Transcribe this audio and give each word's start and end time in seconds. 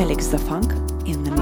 Felix 0.00 0.30
Da 0.30 0.38
Funk 0.38 0.72
in 1.04 1.24
the 1.24 1.39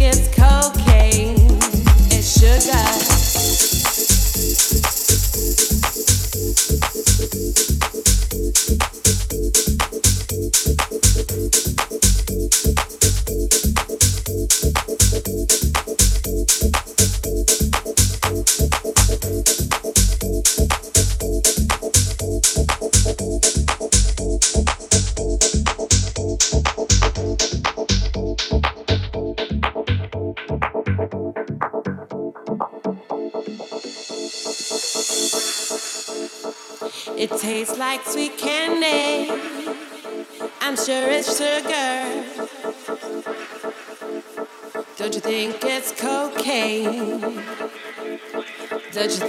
It's 0.00 0.28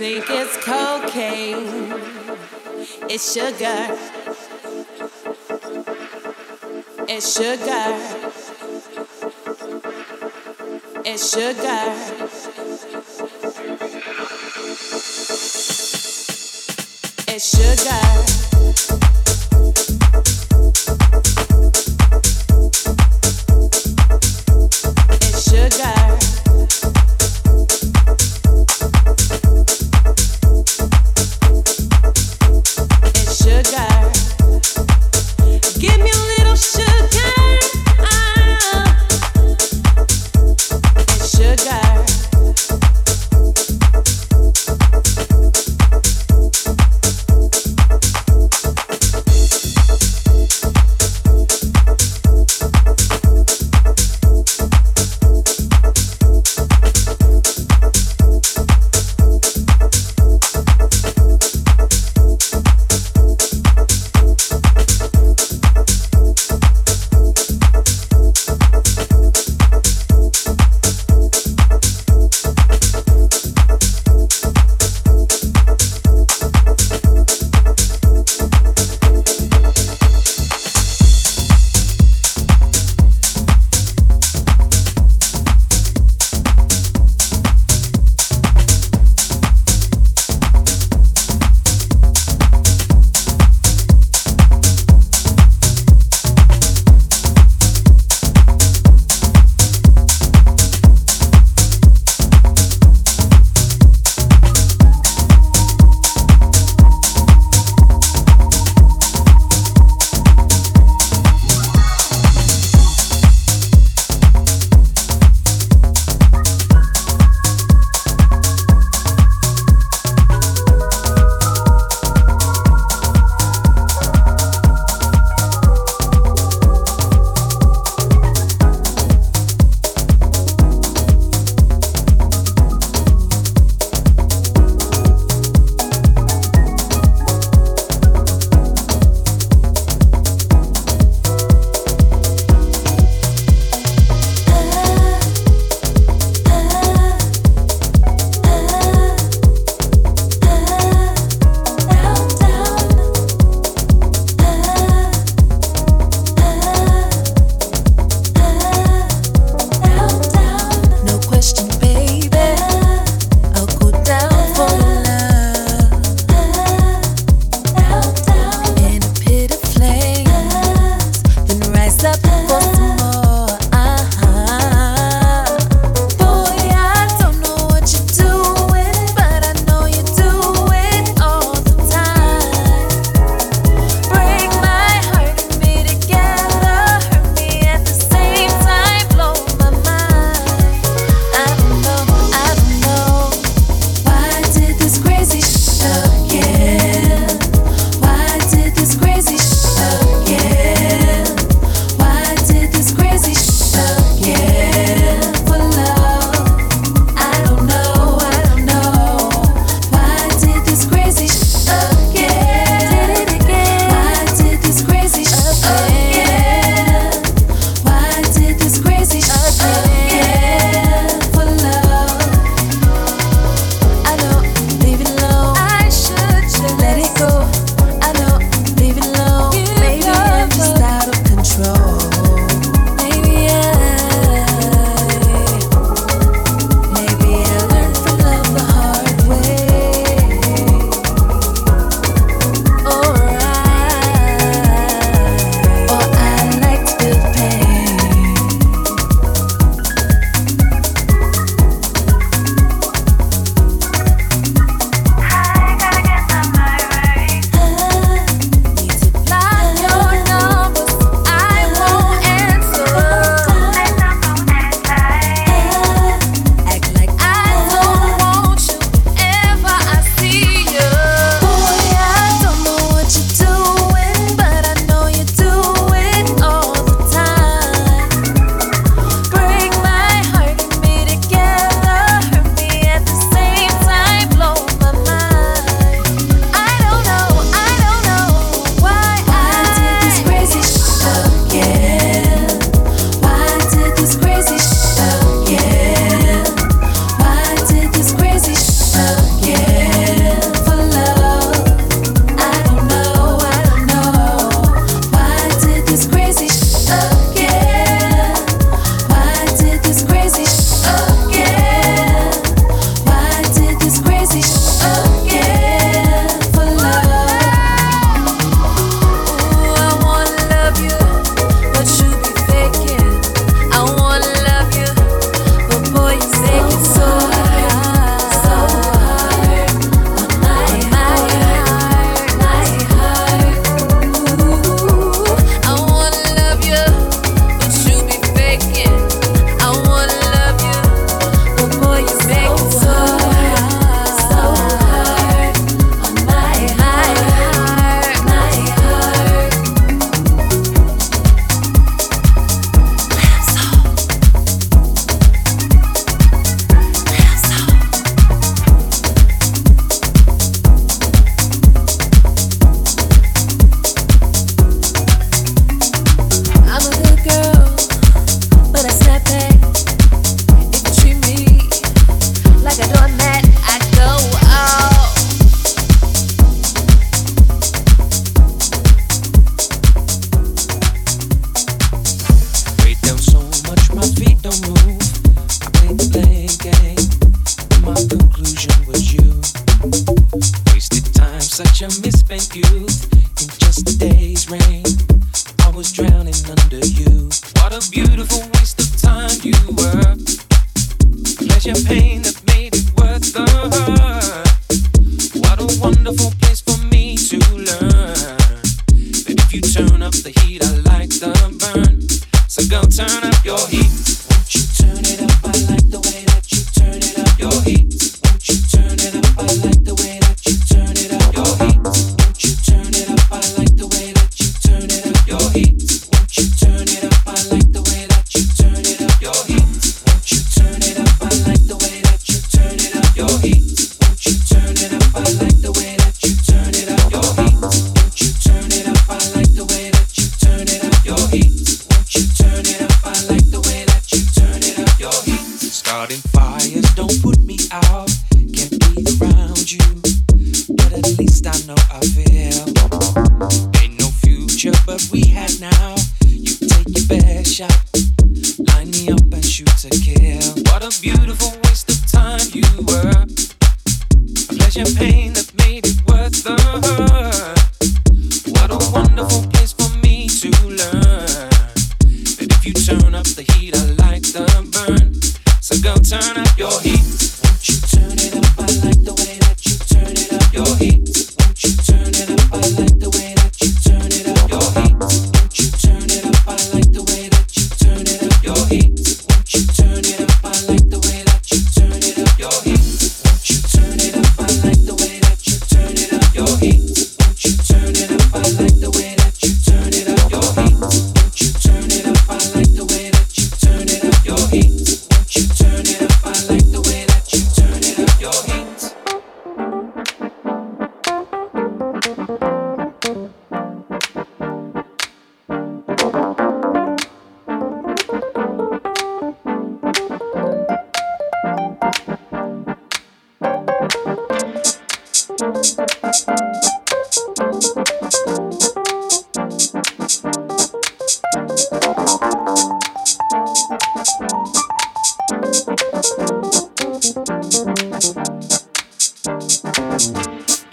sugar. 0.06 0.26
It's 0.30 0.58
cocaine, 0.58 1.94
it's 3.10 3.34
sugar. 3.34 3.98
It's 7.08 7.34
sugar. 7.34 7.88
It's 11.06 11.30
sugar. 11.32 11.84
It's 17.28 17.60
your 17.60 17.76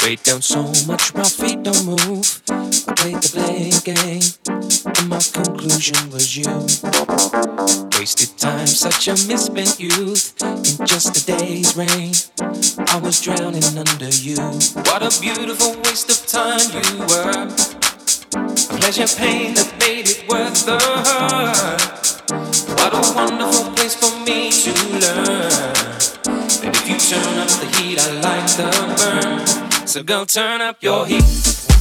Way 0.02 0.16
down 0.16 0.42
so 0.42 0.64
much 0.88 1.14
my 1.14 1.22
feet 1.22 1.62
don't 1.62 1.86
move. 1.86 2.42
I 2.50 2.92
played 2.98 3.22
the 3.22 3.30
blame 3.38 3.78
game, 3.86 4.22
and 4.98 5.08
my 5.08 5.22
conclusion 5.22 6.10
was 6.10 6.36
you. 6.36 6.50
Wasted 7.96 8.36
time, 8.36 8.66
such 8.66 9.06
a 9.06 9.12
misspent 9.12 9.78
youth. 9.78 10.34
In 10.42 10.86
just 10.86 11.16
a 11.16 11.24
day's 11.24 11.76
rain, 11.76 12.14
I 12.90 12.98
was 12.98 13.20
drowning 13.20 13.62
under 13.78 14.08
you. 14.08 14.42
What 14.90 15.06
a 15.06 15.20
beautiful 15.20 15.76
waste 15.84 16.10
of 16.10 16.26
time 16.26 16.66
you 16.74 17.06
were. 17.06 17.46
A 18.34 18.78
pleasure 18.80 19.06
pain 19.16 19.54
that 19.54 19.72
made 19.78 20.08
it 20.10 20.28
worth 20.28 20.66
the 20.66 20.78
hurt. 20.82 22.22
What 22.74 22.92
a 22.92 23.14
wonderful 23.14 23.72
place 23.74 23.94
for 23.94 24.10
me 24.26 24.50
to 24.50 24.72
learn. 24.98 25.52
And 26.64 26.74
if 26.74 26.88
you 26.88 26.98
turn 26.98 27.38
up 27.38 27.48
the 27.62 27.70
heat, 27.78 28.00
I 28.00 28.10
like 28.18 28.48
the 28.56 28.66
burn. 28.98 29.41
So 29.92 30.02
go 30.02 30.24
turn 30.24 30.62
up 30.62 30.82
your 30.82 31.04
heat. 31.04 31.71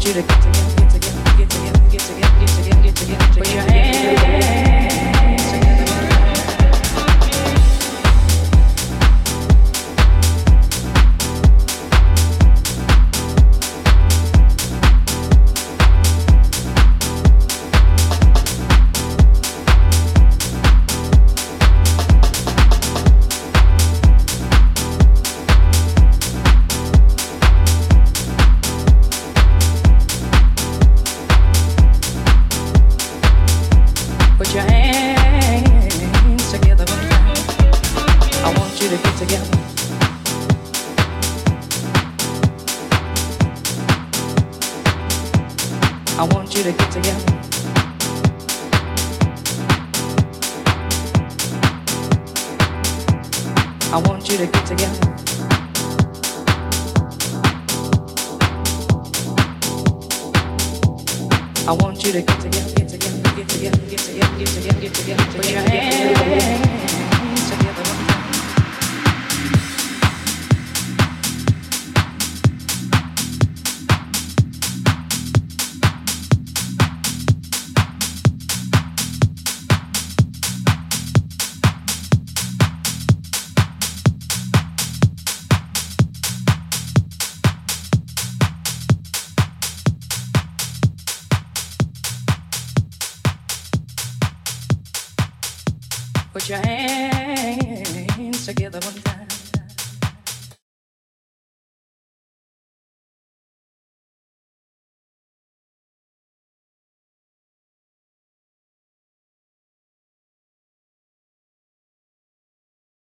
Together 0.00 0.22
one 0.22 0.69